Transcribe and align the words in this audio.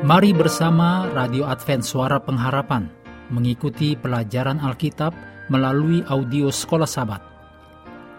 Mari 0.00 0.32
bersama 0.32 1.12
Radio 1.12 1.44
Advent 1.44 1.84
Suara 1.84 2.16
Pengharapan 2.16 2.88
mengikuti 3.28 3.92
pelajaran 3.92 4.56
Alkitab 4.56 5.12
melalui 5.52 6.00
audio 6.08 6.48
Sekolah 6.48 6.88
Sabat. 6.88 7.20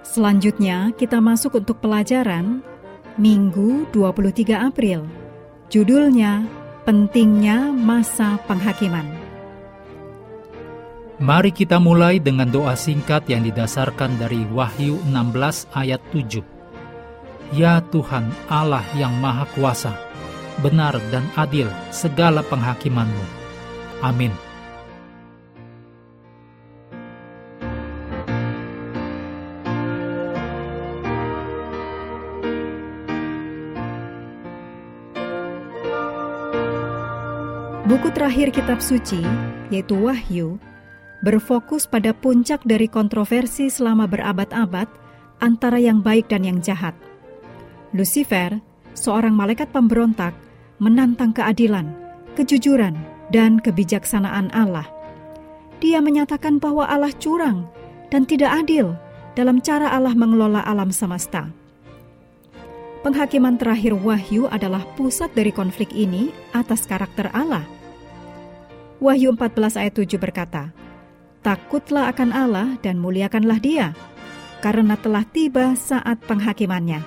Selanjutnya 0.00 0.96
kita 0.96 1.20
masuk 1.20 1.60
untuk 1.60 1.84
pelajaran 1.84 2.64
Minggu 3.20 3.84
23 3.92 4.56
April. 4.56 5.04
Judulnya 5.68 6.48
Pentingnya 6.88 7.68
Masa 7.76 8.40
Penghakiman. 8.48 9.12
Mari 11.20 11.52
kita 11.52 11.76
mulai 11.76 12.24
dengan 12.24 12.48
doa 12.48 12.72
singkat 12.72 13.28
yang 13.28 13.44
didasarkan 13.44 14.16
dari 14.16 14.48
Wahyu 14.48 14.96
16 15.12 15.68
ayat 15.76 16.00
7. 16.08 16.40
Ya 17.52 17.84
Tuhan 17.92 18.32
Allah 18.48 18.84
yang 18.96 19.12
Maha 19.20 19.44
Kuasa, 19.52 20.05
benar 20.64 20.96
dan 21.12 21.26
adil 21.36 21.68
segala 21.92 22.40
penghakimanmu. 22.46 23.26
Amin. 24.00 24.32
Buku 37.86 38.10
terakhir 38.10 38.50
kitab 38.50 38.82
suci, 38.82 39.22
yaitu 39.70 39.94
Wahyu, 39.94 40.58
berfokus 41.22 41.86
pada 41.86 42.10
puncak 42.10 42.66
dari 42.66 42.90
kontroversi 42.90 43.70
selama 43.70 44.10
berabad-abad 44.10 44.90
antara 45.38 45.78
yang 45.78 46.02
baik 46.02 46.26
dan 46.26 46.42
yang 46.42 46.58
jahat. 46.58 46.98
Lucifer, 47.94 48.58
seorang 48.98 49.38
malaikat 49.38 49.70
pemberontak, 49.70 50.34
menantang 50.82 51.32
keadilan, 51.36 51.92
kejujuran, 52.34 52.94
dan 53.32 53.58
kebijaksanaan 53.58 54.52
Allah. 54.54 54.86
Dia 55.82 56.00
menyatakan 56.00 56.56
bahwa 56.62 56.88
Allah 56.88 57.12
curang 57.16 57.68
dan 58.08 58.24
tidak 58.24 58.64
adil 58.64 58.96
dalam 59.36 59.60
cara 59.60 59.92
Allah 59.92 60.16
mengelola 60.16 60.64
alam 60.64 60.88
semesta. 60.88 61.52
Penghakiman 63.04 63.54
terakhir 63.60 63.94
Wahyu 63.94 64.50
adalah 64.50 64.82
pusat 64.98 65.30
dari 65.36 65.54
konflik 65.54 65.92
ini 65.94 66.34
atas 66.56 66.88
karakter 66.88 67.30
Allah– 67.30 67.62
Wahyu 68.96 69.36
14 69.36 69.76
ayat 69.76 69.92
7 69.92 70.16
berkata, 70.16 70.72
Takutlah 71.44 72.08
akan 72.10 72.30
Allah 72.32 72.68
dan 72.80 72.96
muliakanlah 72.96 73.60
dia, 73.60 73.92
karena 74.64 74.96
telah 74.96 75.22
tiba 75.28 75.76
saat 75.76 76.16
penghakimannya. 76.24 77.04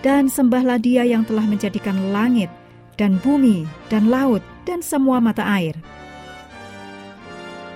Dan 0.00 0.32
sembahlah 0.32 0.80
dia 0.80 1.04
yang 1.04 1.28
telah 1.28 1.44
menjadikan 1.44 2.08
langit, 2.08 2.48
dan 2.96 3.18
bumi, 3.22 3.66
dan 3.90 4.08
laut, 4.08 4.42
dan 4.64 4.80
semua 4.80 5.18
mata 5.18 5.44
air. 5.44 5.74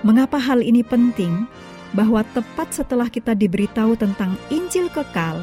Mengapa 0.01 0.39
hal 0.39 0.63
ini 0.63 0.85
penting? 0.85 1.47
Bahwa 1.89 2.21
tepat 2.21 2.69
setelah 2.69 3.09
kita 3.09 3.33
diberitahu 3.33 3.97
tentang 3.97 4.37
Injil 4.53 4.93
kekal, 4.93 5.41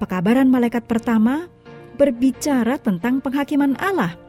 pekabaran 0.00 0.48
malaikat 0.48 0.88
pertama 0.88 1.46
berbicara 2.00 2.80
tentang 2.80 3.20
penghakiman 3.20 3.76
Allah– 3.76 4.16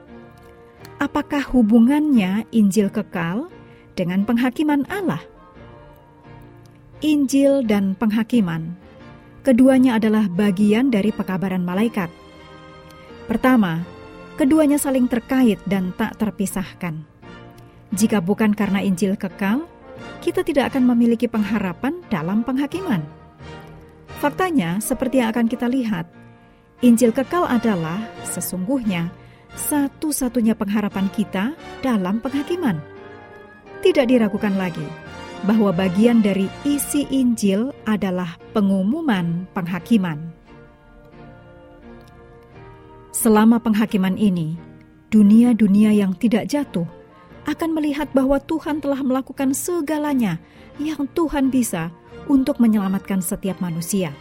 apakah 0.99 1.43
hubungannya 1.51 2.47
Injil 2.55 2.91
kekal 2.91 3.51
dengan 3.95 4.23
penghakiman 4.23 4.87
Allah? 4.87 5.21
Injil 7.03 7.61
dan 7.67 7.93
penghakiman, 7.93 8.73
keduanya 9.43 9.99
adalah 9.99 10.25
bagian 10.31 10.89
dari 10.89 11.11
pekabaran 11.11 11.61
malaikat. 11.61 12.07
Pertama, 13.27 13.83
keduanya 14.35 14.75
saling 14.75 15.07
terkait 15.07 15.59
dan 15.67 15.95
tak 15.95 16.19
terpisahkan. 16.19 17.07
Jika 17.95 18.19
bukan 18.19 18.51
karena 18.51 18.83
Injil 18.83 19.15
kekal, 19.15 19.63
kita 20.19 20.43
tidak 20.43 20.75
akan 20.75 20.91
memiliki 20.91 21.31
pengharapan 21.31 22.03
dalam 22.11 22.43
penghakiman. 22.43 22.99
Faktanya, 24.19 24.83
seperti 24.83 25.23
yang 25.23 25.31
akan 25.31 25.47
kita 25.47 25.67
lihat, 25.71 26.07
Injil 26.83 27.15
kekal 27.15 27.47
adalah 27.47 28.03
sesungguhnya 28.27 29.07
satu-satunya 29.55 30.59
pengharapan 30.59 31.07
kita 31.15 31.55
dalam 31.79 32.19
penghakiman. 32.19 32.83
Tidak 33.79 34.03
diragukan 34.03 34.59
lagi 34.59 34.83
bahwa 35.47 35.71
bagian 35.71 36.19
dari 36.19 36.51
isi 36.67 37.07
Injil 37.07 37.71
adalah 37.87 38.35
pengumuman 38.51 39.47
penghakiman. 39.55 40.34
Selama 43.15 43.63
penghakiman 43.63 44.19
ini, 44.19 44.59
dunia-dunia 45.07 45.95
yang 45.95 46.11
tidak 46.19 46.51
jatuh 46.51 46.83
akan 47.47 47.71
melihat 47.71 48.11
bahwa 48.11 48.35
Tuhan 48.43 48.83
telah 48.83 48.99
melakukan 48.99 49.55
segalanya 49.55 50.43
yang 50.83 51.07
Tuhan 51.15 51.47
bisa 51.47 51.95
untuk 52.27 52.59
menyelamatkan 52.59 53.23
setiap 53.23 53.63
manusia. 53.63 54.11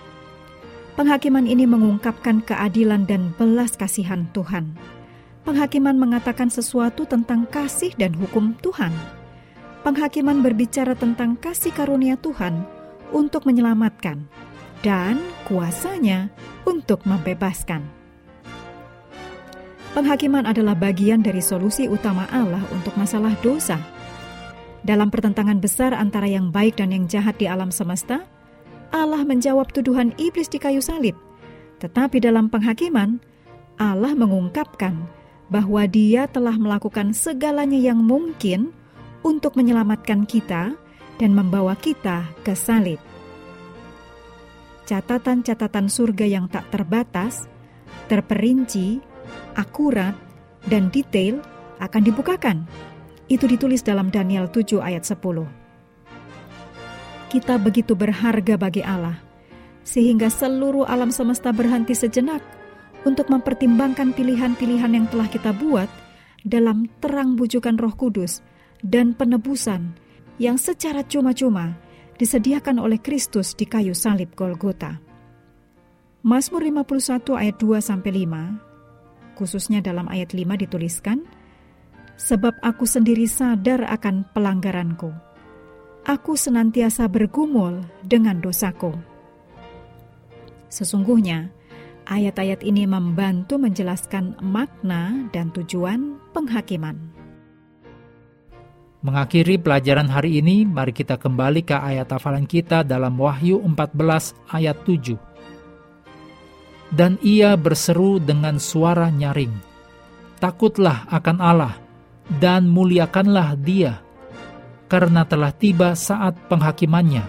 Penghakiman 0.94 1.50
ini 1.50 1.66
mengungkapkan 1.66 2.38
keadilan 2.47 3.03
dan 3.10 3.34
belas 3.34 3.75
kasihan 3.75 4.31
Tuhan 4.31 4.78
Penghakiman 5.44 6.00
mengatakan 6.00 6.49
sesuatu 6.49 7.05
tentang 7.05 7.44
kasih 7.44 7.93
dan 8.00 8.16
hukum 8.16 8.56
Tuhan. 8.65 8.88
Penghakiman 9.84 10.41
berbicara 10.41 10.97
tentang 10.97 11.37
kasih 11.37 11.69
karunia 11.69 12.16
Tuhan 12.16 12.65
untuk 13.12 13.44
menyelamatkan 13.44 14.25
dan 14.81 15.21
kuasanya 15.44 16.32
untuk 16.65 17.05
membebaskan. 17.05 18.03
Penghakiman 19.94 20.43
adalah 20.43 20.75
bagian 20.75 21.22
dari 21.22 21.38
solusi 21.38 21.87
utama 21.87 22.27
Allah 22.34 22.66
untuk 22.75 22.99
masalah 22.99 23.31
dosa. 23.47 23.78
Dalam 24.82 25.06
pertentangan 25.06 25.62
besar 25.62 25.94
antara 25.94 26.27
yang 26.27 26.50
baik 26.50 26.82
dan 26.82 26.91
yang 26.91 27.06
jahat 27.06 27.38
di 27.38 27.47
alam 27.47 27.71
semesta, 27.71 28.27
Allah 28.91 29.22
menjawab 29.22 29.71
tuduhan 29.71 30.10
iblis 30.19 30.50
di 30.50 30.59
kayu 30.59 30.82
salib. 30.82 31.15
Tetapi 31.78 32.19
dalam 32.19 32.50
penghakiman, 32.50 33.22
Allah 33.78 34.19
mengungkapkan 34.19 34.99
bahwa 35.47 35.87
Dia 35.87 36.26
telah 36.26 36.59
melakukan 36.59 37.15
segalanya 37.15 37.78
yang 37.78 38.03
mungkin 38.03 38.75
untuk 39.22 39.55
menyelamatkan 39.55 40.26
kita 40.26 40.75
dan 41.22 41.31
membawa 41.38 41.78
kita 41.78 42.26
ke 42.43 42.59
salib. 42.59 42.99
Catatan-catatan 44.91 45.87
surga 45.87 46.26
yang 46.26 46.50
tak 46.50 46.66
terbatas, 46.75 47.47
terperinci, 48.11 49.13
akurat, 49.57 50.17
dan 50.69 50.89
detail 50.89 51.41
akan 51.81 52.03
dibukakan. 52.05 52.65
Itu 53.29 53.49
ditulis 53.49 53.81
dalam 53.81 54.12
Daniel 54.12 54.49
7 54.49 54.81
ayat 54.81 55.05
10. 55.05 55.45
Kita 57.33 57.59
begitu 57.59 57.99
berharga 57.99 58.55
bagi 58.55 58.85
Allah, 58.85 59.19
sehingga 59.83 60.31
seluruh 60.31 60.87
alam 60.87 61.11
semesta 61.11 61.51
berhenti 61.51 61.97
sejenak 61.97 62.41
untuk 63.05 63.29
mempertimbangkan 63.29 64.17
pilihan-pilihan 64.17 64.93
yang 64.97 65.07
telah 65.11 65.29
kita 65.29 65.53
buat 65.53 65.89
dalam 66.45 66.89
terang 67.01 67.37
bujukan 67.37 67.77
Roh 67.81 67.97
Kudus 67.97 68.45
dan 68.85 69.17
penebusan 69.17 69.97
yang 70.37 70.61
secara 70.61 71.05
cuma-cuma 71.05 71.77
disediakan 72.21 72.79
oleh 72.79 73.01
Kristus 73.01 73.56
di 73.56 73.67
kayu 73.67 73.97
salib 73.97 74.33
Golgota. 74.37 75.01
Mazmur 76.25 76.65
51 76.65 77.37
ayat 77.37 77.56
2 77.61 77.85
sampai 77.85 78.11
5, 78.25 78.74
khususnya 79.34 79.83
dalam 79.84 80.06
ayat 80.11 80.33
5 80.33 80.65
dituliskan, 80.67 81.22
Sebab 82.15 82.62
aku 82.62 82.87
sendiri 82.87 83.27
sadar 83.27 83.91
akan 83.91 84.31
pelanggaranku. 84.31 85.11
Aku 86.06 86.39
senantiasa 86.39 87.11
bergumul 87.11 87.82
dengan 88.06 88.38
dosaku. 88.38 88.94
Sesungguhnya, 90.70 91.50
Ayat-ayat 92.05 92.61
ini 92.61 92.85
membantu 92.85 93.56
menjelaskan 93.56 94.37
makna 94.44 95.25
dan 95.32 95.49
tujuan 95.56 96.20
penghakiman. 96.37 97.00
Mengakhiri 99.00 99.56
pelajaran 99.56 100.12
hari 100.12 100.37
ini, 100.44 100.69
mari 100.69 100.93
kita 100.93 101.17
kembali 101.17 101.64
ke 101.64 101.73
ayat 101.73 102.12
hafalan 102.12 102.44
kita 102.44 102.85
dalam 102.85 103.17
Wahyu 103.17 103.56
14 103.56 104.37
ayat 104.53 104.76
7. 104.85 105.17
Dan 106.94 107.19
ia 107.26 107.58
berseru 107.58 108.23
dengan 108.23 108.62
suara 108.62 109.11
nyaring, 109.11 109.50
Takutlah 110.38 111.11
akan 111.11 111.38
Allah, 111.43 111.75
dan 112.38 112.70
muliakanlah 112.70 113.58
dia, 113.58 113.99
karena 114.87 115.26
telah 115.26 115.50
tiba 115.50 115.99
saat 115.99 116.38
penghakimannya, 116.46 117.26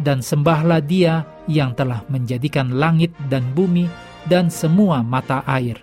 dan 0.00 0.24
sembahlah 0.24 0.80
dia 0.80 1.28
yang 1.44 1.76
telah 1.76 2.08
menjadikan 2.08 2.72
langit 2.72 3.12
dan 3.28 3.44
bumi 3.52 3.84
dan 4.24 4.48
semua 4.48 5.04
mata 5.04 5.44
air. 5.44 5.76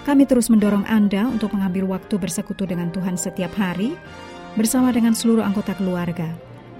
Kami 0.00 0.24
terus 0.24 0.48
mendorong 0.48 0.88
Anda 0.88 1.28
untuk 1.28 1.52
mengambil 1.52 1.86
waktu 1.92 2.16
bersekutu 2.16 2.64
dengan 2.64 2.88
Tuhan 2.88 3.20
setiap 3.20 3.52
hari 3.54 3.94
bersama 4.56 4.90
dengan 4.90 5.12
seluruh 5.12 5.44
anggota 5.44 5.76
keluarga, 5.76 6.26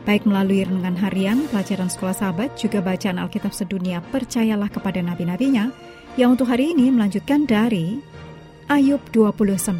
baik 0.08 0.24
melalui 0.24 0.64
renungan 0.64 0.96
harian, 0.96 1.44
pelajaran 1.52 1.92
sekolah 1.92 2.16
sahabat, 2.16 2.56
juga 2.56 2.80
bacaan 2.80 3.20
Alkitab 3.20 3.52
sedunia, 3.52 4.00
percayalah 4.08 4.72
kepada 4.72 5.04
nabi-nabinya, 5.04 5.68
yang 6.16 6.34
untuk 6.34 6.48
hari 6.48 6.72
ini 6.72 6.88
melanjutkan 6.88 7.44
dari 7.44 8.00
Ayub 8.70 9.02
29. 9.12 9.76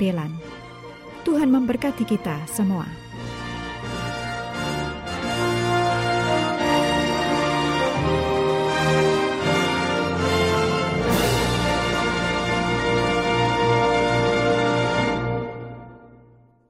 Tuhan 1.25 1.49
memberkati 1.49 2.05
kita 2.05 2.45
semua. 2.51 3.00